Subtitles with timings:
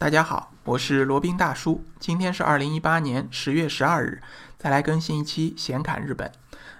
[0.00, 1.84] 大家好，我是罗宾大叔。
[1.98, 4.22] 今天是二零一八年十月十二日，
[4.56, 6.32] 再来更新一期闲侃日本。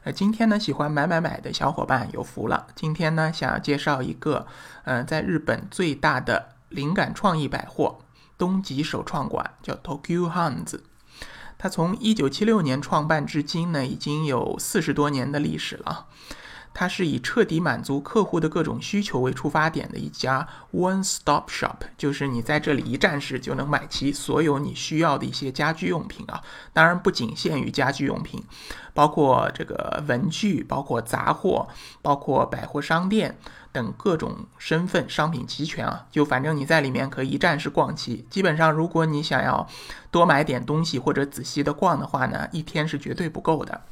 [0.05, 2.69] 呃，今天呢，喜欢买买买的小伙伴有福了。
[2.75, 4.47] 今天呢，想要介绍一个，
[4.85, 7.99] 呃，在日本最大的灵感创意百货——
[8.39, 10.81] 东极首创馆，叫 Tokyo Hands。
[11.59, 16.07] 它从一九七六年创办至今呢，已经有四十多年的历史了。
[16.73, 26.41] 它是以彻底满足客户的各种需求为出发点的一家 one-stop shop，就是你在这里一站式就能买齐所有你需要的一些家居用品啊。
[26.73, 28.43] 当然不仅限于家居用品，
[28.95, 31.69] 包括这个文具，包括杂货，
[32.01, 33.37] 包括百货商店
[33.73, 36.07] 等各种身份商品齐全啊。
[36.11, 38.25] 就反正你在里面可以一站式逛齐。
[38.31, 39.69] 基本上，如果你想要
[40.11, 43.83] 多买点东西或者仔细的逛的话呢，一天是绝对不够的。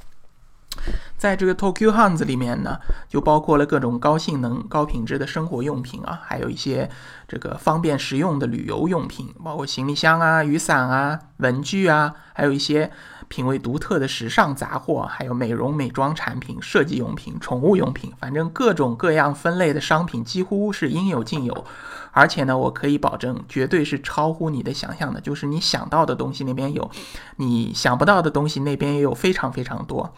[1.17, 6.89] 在这个 Tokyo Hands 里面呢，就包括了各种高性能、高品质的生活用品啊，还有一些
[7.27, 12.93] 这个方便实用的旅游用品，包括行李箱啊、雨伞啊、文具啊，还有一些
[13.27, 21.65] 品味独特的时尚杂货，还有美容美妆产品、设计用品、宠物用品，反正各种各样分类的商品几乎是应有尽有。
[22.13, 26.89] 而且呢，我可以保证，绝对是超乎你的想象的，就是你想到的东西那边有，
[27.37, 30.15] 你想不到的东西那边也有非常非常多。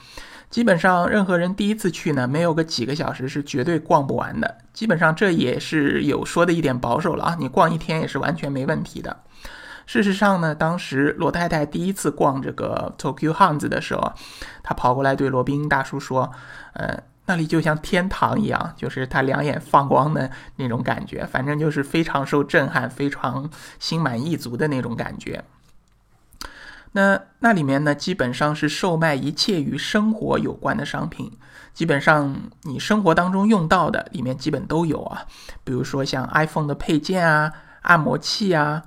[0.51, 4.59] 基本上任何人第一次去呢，没有个几个小时是绝对逛不完的。
[4.73, 9.17] 基本上这也是有说的一点保守了啊，你逛一天也是完全没问题的。
[9.87, 14.13] 事实上呢，当时罗太太第一次逛这个 Tokyo Hans 的时候，
[14.63, 16.31] 她跑过来对罗宾大叔说
[16.75, 25.43] ：“呃，那里就像天堂一样，就是她两眼放光的那种感觉，反正就是非常受震撼，非常心满意足的那种感觉。”
[26.93, 31.31] 那那里面呢，基本上是售卖一切与生活有关的商品，
[31.73, 35.25] 基本上你生活当中用到的，里面基本都有啊。
[35.63, 37.53] 比如说像 iPhone 的配件啊、
[37.83, 38.83] 按摩器啊，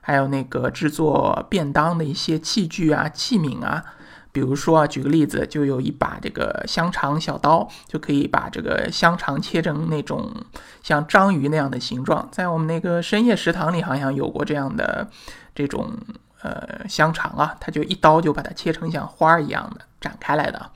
[0.00, 3.84] 还有那个制作便当的一些器具啊、器皿啊。
[4.32, 10.28] 比如说啊，举个例子，就有一把这个香肠小刀，就可以把这个香肠切成那种
[10.82, 12.28] 像章鱼那样的形状。
[12.32, 15.08] 在我们那个深夜食堂里，好像有过这样的
[15.54, 15.96] 这种。
[16.44, 20.70] 呃，香肠啊，他就一刀就把它切成像花儿一样的展开来的。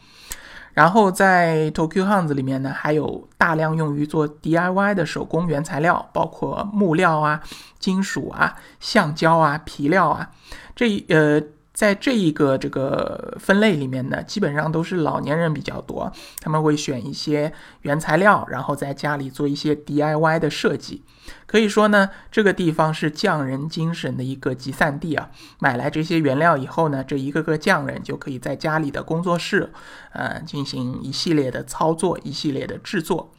[0.72, 7.42] 然后在 Tokyo Hands 里面呢，还有大量用于做 DIY 的手工原材料，包括木料啊、
[7.78, 10.30] 金属啊、橡胶啊、皮料啊。
[10.74, 11.42] 这呃。
[11.78, 17.52] 在这一个这个分类里面呢，基本上都是老年人比较多，他们会选一些
[17.82, 21.04] 原材料，然后在家里做一些 DIY 的设计。
[21.46, 25.30] 可以说呢，这个地方是匠人精神的一个集散地啊。
[25.60, 29.70] 买来这些原料以后呢，这一个个匠人就可以在家里的工作室，
[30.10, 33.30] 呃，进行一系列的操作，一系列的制作。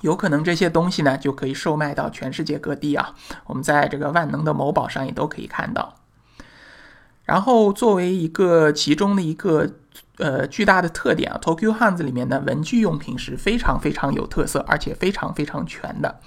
[0.00, 3.14] 有可能这些东西呢，就可以售卖到全世界各地啊。
[3.44, 5.97] 我们在这个万能的某宝上也都可以看到。
[7.28, 9.68] 然后作为一个其中的一个
[10.16, 16.20] 呃巨大的特点啊，Tokyo Hands 里面的文具用品是非常非常有特色，而且非常非常全的。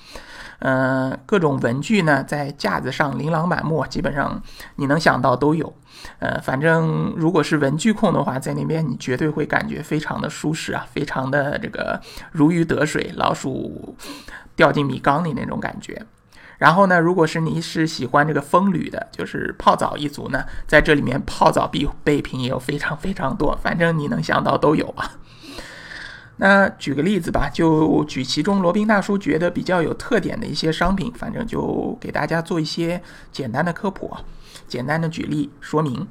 [0.59, 4.43] 嗯，各种文具呢在架子上琳琅满目，基本上
[4.75, 5.73] 你能想到都有。
[6.19, 11.99] 呃，反正如果是文具控的话，在那边你绝对会感觉非常的舒适啊，非常的这个
[12.31, 13.97] 如鱼得水，老鼠
[14.55, 16.05] 掉进米缸里那种感觉。
[16.61, 25.11] 然后呢，如果是你是喜欢这个风吕的，就是泡澡一族呢，在这里面泡澡必备品也有非常非常多，反正你能想到都有啊。
[26.37, 33.01] 那举个例子吧，就举其中罗宾大叔觉得比较有特点的一些商品，反正就给大家做一些
[33.31, 34.15] 简单的科普，
[34.67, 36.07] 简单的举例说明。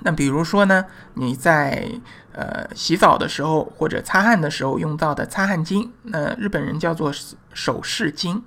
[0.00, 0.84] 那比如说呢，
[1.14, 1.88] 你在
[2.32, 7.12] 呃洗澡的时候或者擦汗的时候用到的擦汗巾，那日本人叫做
[7.52, 8.42] 手饰巾。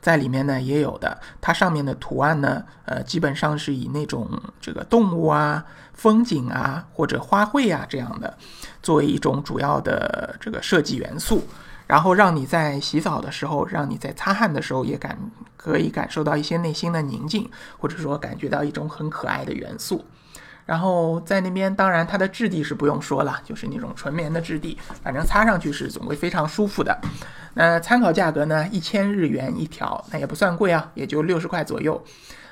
[0.00, 4.28] 在里面呢也有的，它上面的图案呢，呃，基本上是以那种
[4.60, 8.36] 这个动物啊、风景啊或者花卉啊这样的，
[8.82, 11.42] 作为一种主要的这个设计元素，
[11.86, 15.18] 然后让你在洗澡的时候，让你在擦汗的时候也感
[15.56, 20.04] 可以感受到一些内心的宁静，或者说感觉到一种很可爱的元素。
[20.68, 26.94] 然后在那边，当然它的质地是不用说了，就是那种纯棉的质地，反正擦上去是总会非常舒服的。
[27.54, 32.04] 那参考价格呢，一千日元一条，那也不算贵啊，也就六十块左右，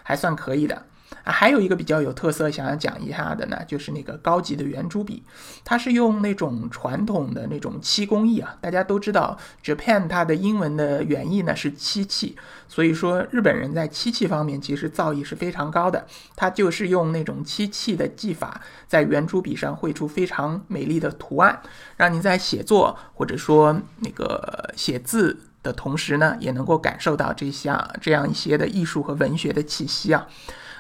[0.03, 0.83] 还算可以的。
[1.25, 5.23] 啊，还有一个比较有特色，想要讲一下的呢，就是那个高级的圆珠笔，
[5.65, 8.57] 它是用那种传统的那种漆工艺啊。
[8.61, 12.37] 大家都知道，Japan 它的英文的原意呢是漆器，
[12.69, 16.07] 所以说日本人在漆器方面其实造诣是非常高的。
[16.35, 21.61] 它就是用那种漆器的技法，在圆珠笔上绘出非常美丽的图案，
[21.97, 25.39] 让你在写作或者说那个写字。
[25.63, 30.25] 的同时呢，也能够感受到这项这样一些的艺术和文学的气息啊。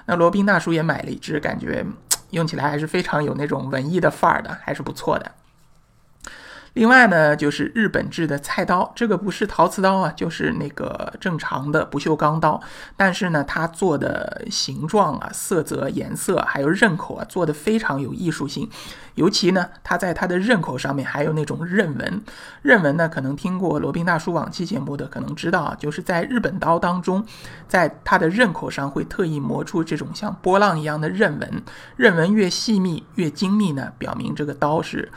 [0.06, 1.85] 那罗宾大叔也买了一支，感觉
[2.31, 5.31] 用起来还是非常有那种文艺的范儿的，还是不错的。
[6.76, 12.61] 另外呢，就是日本制的菜刀，这个不是陶瓷刀啊，就是那个正常的不锈钢刀。
[12.99, 18.69] 但是呢，它做的形状啊、色泽、颜色还有刃口啊，做的非常有艺术性。
[19.14, 22.23] 尤其呢，它在它的刃口上面还有那种刃纹。
[22.61, 27.25] 刃纹呢，可能听过罗宾大叔往期节目的可能知道啊，就是在日本刀当中，
[27.67, 31.62] 在它的刃口上会特意磨出这种像波浪一样的刃纹。
[31.96, 35.11] 刃纹越细密越精密呢，表明这个刀是。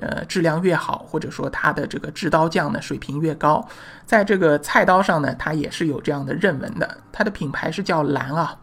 [0.00, 3.66] 呃，质量越好，或者说它的这个制刀匠呢水平越高，
[4.04, 6.98] 在这个菜刀上呢，它也是有这样的刃纹的。
[7.12, 8.58] 它的品牌是叫蓝啊，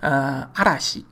[0.00, 1.06] 呃，阿达西，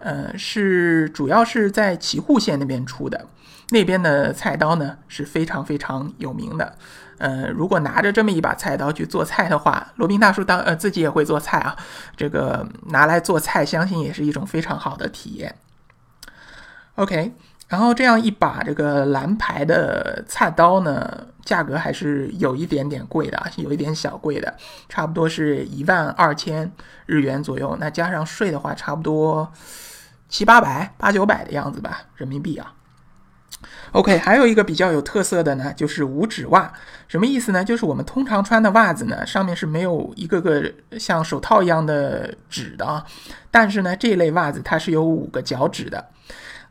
[0.00, 3.26] 呃，是主要是在岐阜县那边出的，
[3.70, 6.76] 那边的菜刀呢是非常非常有名的。
[7.16, 11.74] 呃，如果拿着这么一把菜刀去做菜的话，罗宾大叔当呃自己也会做菜啊，
[12.16, 15.56] 这个拿来做菜，相信也是一种非常好的体验。
[16.96, 17.32] OK。
[17.70, 24.52] 然后这样一把这个蓝牌的菜刀呢，价格还是有一点点贵的，有一点小贵的，
[24.88, 26.70] 差不多是一万二千
[27.06, 27.76] 日元左右。
[27.78, 29.52] 那加上税的话，差不多
[30.28, 32.74] 七八百、八九百的样子吧，人民币啊。
[33.92, 36.72] OK，还有一个比较有特色的呢，就是五指袜。
[37.06, 37.62] 什么意思呢？
[37.62, 43.06] 就是我们通常穿的袜子呢，上面是没有一个个像手套一样的指的啊，
[43.48, 46.08] 但是呢，这类袜子它是有五个脚趾的。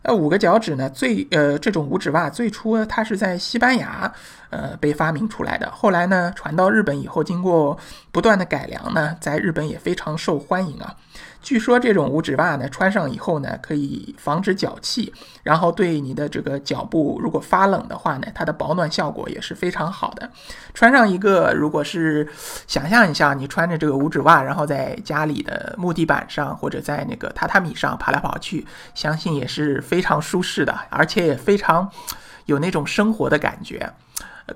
[0.01, 0.90] 那五个脚趾呢？
[0.90, 4.12] 最呃，这种五指袜最初它是在西班牙
[4.50, 7.78] 呃被发明出来的，后来呢传到日本以后，经过
[8.19, 10.94] 不断的改良呢，在日本也非常受欢迎啊。
[11.42, 20.30] 据说这种五指袜呢，穿上以后呢，可以防止脚气，然后对你的这个脚部如果发冷的话呢，它的保暖效果也是非常好的。
[20.74, 22.27] 穿上一个，如果是
[22.68, 31.89] 想象一下，你穿着这个五指袜，然后在家里的木地板上或者在那个榻榻米上爬来爬去，相信也是非常舒适的，而且也非常
[32.48, 33.89] 有那种生活的感觉。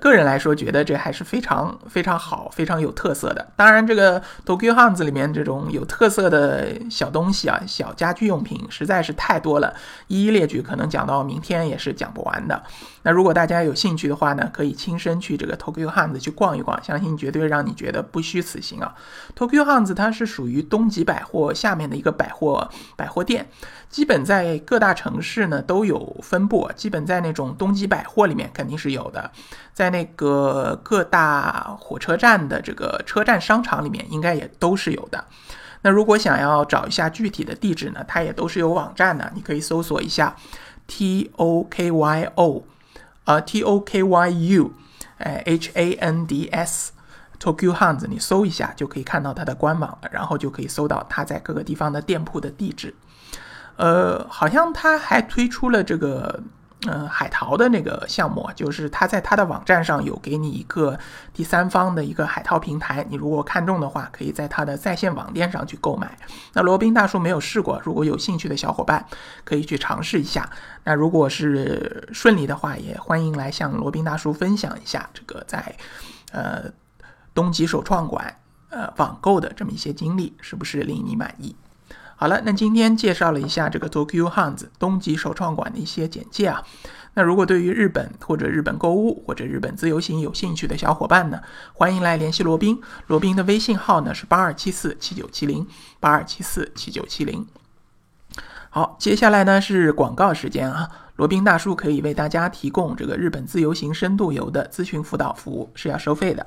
[0.00, 3.46] 个人来说，觉得这还是非常非常好、非常有特色的。
[3.56, 9.74] 当然，这个 Tokyo Hands 里面这种有特色的小东西啊，小家居用品实在是太多了，
[10.08, 12.62] 一一列举，可能讲到明天也是讲不完的。
[13.02, 18.94] 那如果大家有兴趣的话呢，可以亲身去这个 Tokyo Hands 去逛一逛，相信绝对让你觉得不虚此行啊。
[19.36, 23.46] Tokyo Hands 它是属于东极百货下面的一个百货百货店，
[23.88, 29.30] 基本在各大城市呢都有分布，基本在那种东极百货里面肯定是有的，
[29.72, 29.83] 在。
[29.84, 35.22] 在那个各大火车站的这个车站商场里面，应该也都是有的。
[35.82, 40.34] 那如果想要找一下具体的地址呢，它也都是有网站的，你可以搜索一下
[40.86, 42.64] T O K Y O，
[43.26, 44.72] 呃 T O K Y U，
[45.18, 46.92] 哎 H A N D S
[47.38, 52.94] Tokyo Hans，你搜一下就可以看到它的官网了，然后就可以搜到它在各个地方的店铺的地址。
[53.76, 56.42] 呃，好像它还推出了这个。
[56.86, 60.98] 嗯，海淘的那个项目，就是他在他的网站上有给你一个
[61.32, 66.14] 第三方的一个海淘平台，你如果看中的话，可以在他的在线网店上去购买。
[66.52, 69.02] 那罗宾大叔没有试过，如果有兴趣的小伙伴
[69.44, 70.46] 可以去尝试一下。
[70.84, 75.74] 那如果是顺利的话，也欢迎来向罗宾大叔分享一下这个在
[76.32, 76.64] 呃
[77.32, 78.36] 东极首创馆
[78.68, 81.56] 呃网购的这么一些经历，是不是令你满意？
[82.24, 86.64] 好了，那今天介绍了一下这个 Tokyo Hands 东极首创馆的一些简介啊。
[87.12, 91.42] 那如果对于日本或者日本购物或者日本自由行有兴趣的小伙伴呢，
[91.74, 92.80] 欢迎来联系罗宾。
[93.08, 95.66] 罗宾的微信号呢是八二七四七九七零
[96.00, 97.46] 八二七四七九七零。
[98.70, 100.88] 好，接下来呢是广告时间啊。
[101.16, 106.44] 罗宾大叔可以为大家提供这个日本自由行深度游的咨询辅导服务，是要收费的。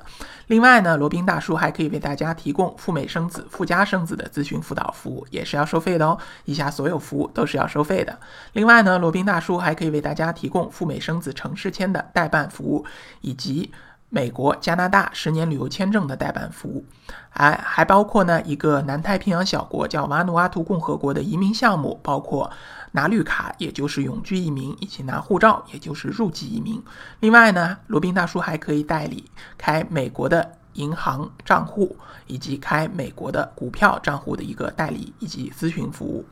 [0.48, 6.18] 另外呢，罗宾大叔还可以为大家提供赴美生子、赴加生子的咨询辅导服务，也是要收费的哦。
[6.44, 8.18] 以下所有服务都是要收费的。
[8.52, 12.84] 另外呢，罗宾大叔还可以为大家提供赴美生子城市签的代办服务，
[13.22, 13.72] 以及。
[14.10, 16.84] 美国、加拿大十年旅游签证的代办服务，
[17.28, 22.50] 还还包括呢一个南太平洋小国叫瓦努阿图共和国的移民项目，包括
[22.92, 26.82] 拿绿卡，也就是永居移民，以及拿护照，也就是入籍移民。
[27.20, 31.96] 另外呢，罗宾大叔还可以代理开美国的银行账户，
[32.26, 36.24] 以及开美国的股票账户的一个代理以及咨询服务。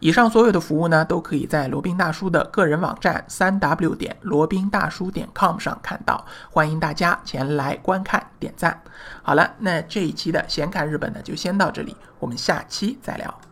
[0.00, 8.82] 以上所有的服务呢，都可以在罗宾大叔的个人网站三 w 点罗宾大叔点 com 上看到，欢迎大家前来观看点赞。
[9.22, 13.49] 好了，那这一期的闲侃日本呢，就先到这里，我们下期再聊。